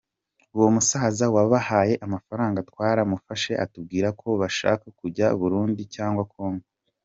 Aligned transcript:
Uwo 0.55 0.67
musaza 0.75 1.25
wabahaye 1.35 1.93
amafaranga 2.05 2.65
twaramufashe 2.69 3.51
atubwira 3.63 4.07
ko 4.19 4.27
bashaka 4.41 4.85
kujya 4.99 5.27
Burundi 5.39 5.81
cyangwa 5.95 6.23
Congo. 6.33 6.65